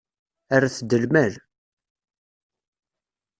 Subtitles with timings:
[0.61, 1.33] Rret-d lmal